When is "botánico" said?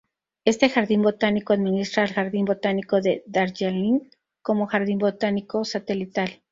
1.03-1.53, 2.45-3.01, 4.97-5.63